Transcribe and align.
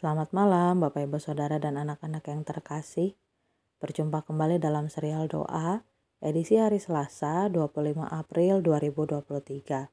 Selamat 0.00 0.32
malam 0.32 0.80
Bapak 0.80 1.04
Ibu 1.04 1.20
Saudara 1.20 1.60
dan 1.60 1.76
anak-anak 1.76 2.24
yang 2.24 2.40
terkasih. 2.40 3.20
Berjumpa 3.84 4.24
kembali 4.24 4.56
dalam 4.56 4.88
serial 4.88 5.28
doa 5.28 5.84
edisi 6.24 6.56
hari 6.56 6.80
Selasa 6.80 7.52
25 7.52 8.08
April 8.08 8.64
2023. 8.64 9.92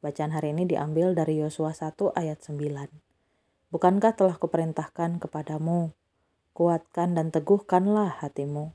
Bacaan 0.00 0.32
hari 0.32 0.56
ini 0.56 0.64
diambil 0.64 1.12
dari 1.12 1.36
Yosua 1.36 1.76
1 1.76 2.16
ayat 2.16 2.40
9. 2.40 3.68
Bukankah 3.68 4.16
telah 4.16 4.40
kuperintahkan 4.40 5.20
kepadamu, 5.20 5.92
kuatkan 6.56 7.12
dan 7.12 7.28
teguhkanlah 7.28 8.24
hatimu. 8.24 8.72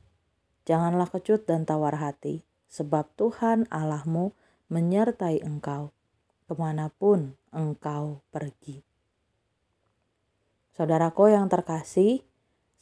Janganlah 0.69 1.09
kecut 1.09 1.49
dan 1.49 1.65
tawar 1.65 1.97
hati, 1.97 2.45
sebab 2.69 3.09
Tuhan 3.17 3.65
Allahmu 3.73 4.37
menyertai 4.69 5.41
engkau 5.41 5.89
ke 6.45 6.53
mana 6.53 6.93
pun 6.93 7.33
engkau 7.49 8.21
pergi. 8.29 8.84
Saudaraku 10.75 11.31
yang 11.31 11.47
terkasih, 11.47 12.27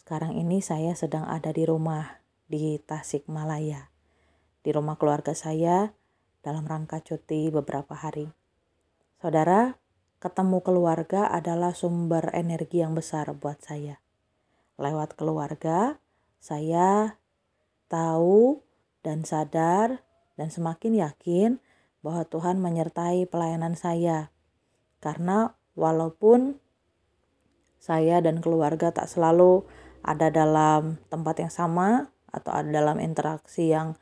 sekarang 0.02 0.34
ini 0.34 0.66
saya 0.66 0.98
sedang 0.98 1.30
ada 1.30 1.54
di 1.54 1.62
rumah 1.62 2.26
di 2.50 2.82
Tasikmalaya. 2.82 3.94
Di 4.66 4.74
rumah 4.74 4.98
keluarga 4.98 5.38
saya 5.38 5.94
dalam 6.42 6.66
rangka 6.66 7.06
cuti 7.06 7.54
beberapa 7.54 7.94
hari. 7.94 8.34
Saudara, 9.22 9.78
ketemu 10.18 10.66
keluarga 10.66 11.30
adalah 11.30 11.78
sumber 11.78 12.34
energi 12.34 12.82
yang 12.82 12.98
besar 12.98 13.30
buat 13.38 13.62
saya. 13.62 14.02
Lewat 14.82 15.14
keluarga, 15.14 16.02
saya 16.42 17.22
tahu 17.94 18.66
dan 19.06 19.22
sadar 19.22 20.02
dan 20.34 20.50
semakin 20.50 20.98
yakin 20.98 21.50
bahwa 22.02 22.26
Tuhan 22.26 22.58
menyertai 22.58 23.30
pelayanan 23.30 23.78
saya. 23.78 24.34
Karena 24.98 25.54
walaupun 25.78 26.63
saya 27.84 28.24
dan 28.24 28.40
keluarga 28.40 28.96
tak 28.96 29.12
selalu 29.12 29.68
ada 30.08 30.32
dalam 30.32 31.04
tempat 31.12 31.44
yang 31.44 31.52
sama 31.52 32.08
atau 32.32 32.56
ada 32.56 32.72
dalam 32.72 33.04
interaksi 33.04 33.76
yang 33.76 34.00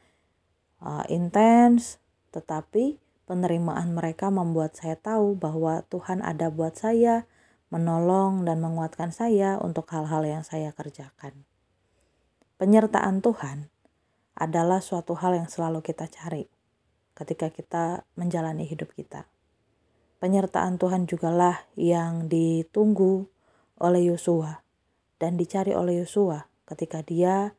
uh, 0.86 1.02
intens, 1.10 1.98
tetapi 2.30 3.02
penerimaan 3.26 3.98
mereka 3.98 4.30
membuat 4.30 4.78
saya 4.78 5.02
tahu 5.02 5.34
bahwa 5.34 5.82
Tuhan 5.90 6.22
ada 6.22 6.54
buat 6.54 6.78
saya, 6.78 7.26
menolong 7.74 8.46
dan 8.46 8.62
menguatkan 8.62 9.10
saya 9.10 9.58
untuk 9.58 9.90
hal-hal 9.90 10.30
yang 10.30 10.44
saya 10.46 10.70
kerjakan. 10.78 11.42
Penyertaan 12.62 13.26
Tuhan 13.26 13.74
adalah 14.38 14.78
suatu 14.86 15.18
hal 15.18 15.42
yang 15.42 15.50
selalu 15.50 15.82
kita 15.82 16.06
cari 16.06 16.46
ketika 17.18 17.50
kita 17.50 18.06
menjalani 18.14 18.70
hidup 18.70 18.94
kita. 18.94 19.26
Penyertaan 20.22 20.78
Tuhan 20.78 21.10
jugalah 21.10 21.66
yang 21.74 22.30
ditunggu 22.30 23.26
oleh 23.82 24.06
Yosua 24.06 24.62
dan 25.18 25.36
dicari 25.36 25.74
oleh 25.74 26.06
Yosua 26.06 26.48
ketika 26.70 27.02
dia 27.02 27.58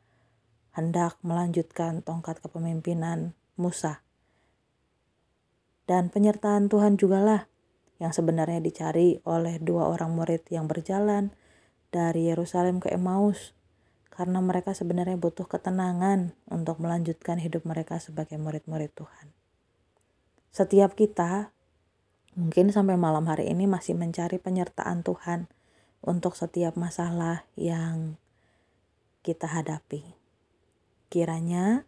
hendak 0.72 1.20
melanjutkan 1.20 2.00
tongkat 2.00 2.40
kepemimpinan 2.40 3.34
Musa. 3.60 4.00
Dan 5.84 6.08
penyertaan 6.08 6.70
Tuhan 6.72 6.96
jugalah 6.96 7.50
yang 8.00 8.14
sebenarnya 8.14 8.62
dicari 8.62 9.20
oleh 9.28 9.60
dua 9.60 9.90
orang 9.90 10.16
murid 10.16 10.48
yang 10.48 10.70
berjalan 10.70 11.34
dari 11.92 12.32
Yerusalem 12.32 12.80
ke 12.80 12.88
Emmaus 12.88 13.52
karena 14.12 14.40
mereka 14.40 14.72
sebenarnya 14.72 15.16
butuh 15.20 15.44
ketenangan 15.44 16.36
untuk 16.48 16.80
melanjutkan 16.80 17.40
hidup 17.40 17.64
mereka 17.68 18.00
sebagai 18.00 18.36
murid-murid 18.40 18.92
Tuhan. 18.96 19.32
Setiap 20.52 20.92
kita 20.96 21.52
mungkin 22.36 22.72
sampai 22.72 22.96
malam 22.96 23.28
hari 23.28 23.48
ini 23.48 23.68
masih 23.68 23.96
mencari 23.96 24.40
penyertaan 24.40 25.04
Tuhan 25.04 25.48
untuk 26.02 26.34
setiap 26.34 26.74
masalah 26.74 27.46
yang 27.54 28.18
kita 29.22 29.46
hadapi. 29.46 30.02
Kiranya 31.06 31.86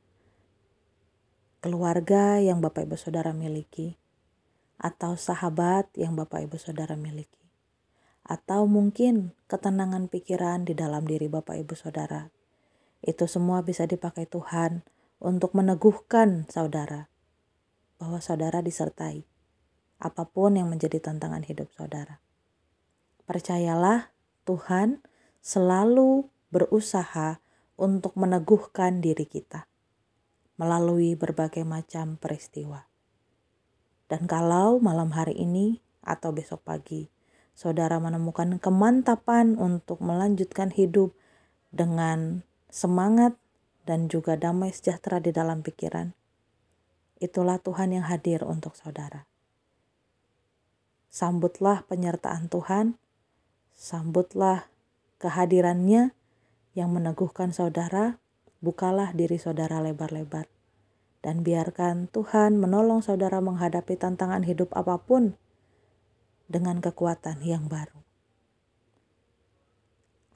keluarga 1.58 2.38
yang 2.38 2.62
Bapak 2.62 2.86
Ibu 2.86 2.94
Saudara 2.94 3.34
miliki, 3.34 3.98
atau 4.78 5.18
sahabat 5.18 5.90
yang 5.98 6.14
Bapak 6.14 6.46
Ibu 6.46 6.56
Saudara 6.56 6.94
miliki, 6.94 7.42
atau 8.22 8.70
mungkin 8.70 9.34
ketenangan 9.50 10.06
pikiran 10.06 10.64
di 10.64 10.78
dalam 10.78 11.04
diri 11.04 11.26
Bapak 11.26 11.58
Ibu 11.58 11.74
Saudara. 11.74 12.30
Itu 13.04 13.28
semua 13.28 13.60
bisa 13.60 13.84
dipakai 13.84 14.24
Tuhan 14.24 14.80
untuk 15.20 15.52
meneguhkan 15.52 16.48
saudara 16.48 17.12
bahwa 18.00 18.20
saudara 18.20 18.64
disertai 18.64 19.28
apa 20.00 20.24
pun 20.28 20.56
yang 20.56 20.68
menjadi 20.68 21.00
tantangan 21.00 21.44
hidup 21.44 21.68
saudara. 21.76 22.23
Percayalah, 23.24 24.12
Tuhan 24.44 25.00
selalu 25.40 26.28
berusaha 26.52 27.40
untuk 27.80 28.14
meneguhkan 28.20 29.00
diri 29.00 29.24
kita 29.24 29.64
melalui 30.54 31.18
berbagai 31.18 31.66
macam 31.66 32.14
peristiwa. 32.20 32.86
Dan 34.06 34.30
kalau 34.30 34.78
malam 34.78 35.10
hari 35.10 35.34
ini 35.34 35.82
atau 36.04 36.30
besok 36.30 36.62
pagi, 36.62 37.10
saudara 37.56 37.98
menemukan 37.98 38.60
kemantapan 38.62 39.58
untuk 39.58 39.98
melanjutkan 40.04 40.70
hidup 40.70 41.16
dengan 41.74 42.46
semangat 42.70 43.34
dan 43.82 44.06
juga 44.06 44.38
damai 44.38 44.70
sejahtera 44.70 45.18
di 45.18 45.34
dalam 45.34 45.64
pikiran, 45.66 46.14
itulah 47.18 47.58
Tuhan 47.58 47.96
yang 47.96 48.06
hadir 48.06 48.46
untuk 48.46 48.78
saudara. 48.78 49.26
Sambutlah 51.10 51.86
penyertaan 51.86 52.50
Tuhan 52.50 52.98
Sambutlah 53.74 54.70
kehadirannya 55.18 56.14
yang 56.74 56.90
meneguhkan 56.90 57.50
saudara, 57.50 58.22
bukalah 58.62 59.14
diri 59.14 59.38
saudara 59.38 59.82
lebar-lebar. 59.82 60.50
Dan 61.24 61.40
biarkan 61.40 62.06
Tuhan 62.12 62.60
menolong 62.60 63.00
saudara 63.00 63.40
menghadapi 63.40 63.96
tantangan 63.96 64.44
hidup 64.44 64.70
apa 64.76 65.00
pun 65.00 65.34
dengan 66.46 66.78
kekuatan 66.84 67.40
yang 67.40 67.66
baru. 67.66 68.04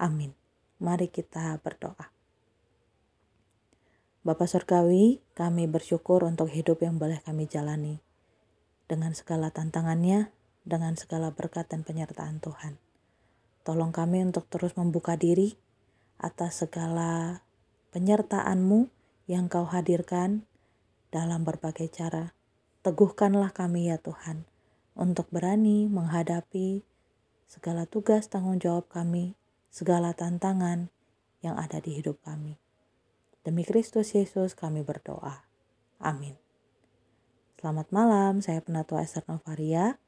Amin. 0.01 0.33
Mari 0.79 1.11
kita 1.11 1.59
berdoa. 1.61 2.15
Bapa 4.23 4.47
Surgawi, 4.47 5.19
kami 5.35 5.67
bersyukur 5.67 6.23
untuk 6.23 6.49
hidup 6.49 6.81
yang 6.87 6.97
boleh 6.97 7.19
kami 7.23 7.51
jalani. 7.51 7.99
Dengan 8.87 9.13
segala 9.13 9.51
tantangannya, 9.51 10.31
dengan 10.65 10.95
segala 10.95 11.35
berkat 11.35 11.69
dan 11.69 11.83
penyertaan 11.83 12.39
Tuhan. 12.41 12.88
Tolong 13.69 13.93
kami 13.93 14.25
untuk 14.25 14.49
terus 14.49 14.73
membuka 14.81 15.21
diri 15.21 15.53
atas 16.17 16.65
segala 16.65 17.45
penyertaan-Mu 17.93 18.89
yang 19.29 19.53
Kau 19.53 19.69
hadirkan 19.69 20.49
dalam 21.13 21.45
berbagai 21.45 21.93
cara. 21.93 22.33
Teguhkanlah 22.81 23.53
kami 23.53 23.93
ya 23.93 24.01
Tuhan 24.01 24.49
untuk 24.97 25.29
berani 25.29 25.85
menghadapi 25.85 26.81
segala 27.45 27.85
tugas 27.85 28.33
tanggung 28.33 28.57
jawab 28.57 28.89
kami, 28.89 29.37
segala 29.69 30.17
tantangan 30.17 30.89
yang 31.45 31.61
ada 31.61 31.77
di 31.85 32.01
hidup 32.01 32.25
kami. 32.25 32.57
Demi 33.45 33.69
Kristus 33.69 34.17
Yesus 34.17 34.57
kami 34.57 34.81
berdoa. 34.81 35.45
Amin. 36.01 36.41
Selamat 37.61 37.93
malam, 37.93 38.41
saya 38.41 38.65
Penatua 38.65 39.05
Esther 39.05 39.29
Novaria. 39.29 40.01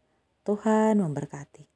Tuhan 0.48 0.96
memberkati. 0.96 1.69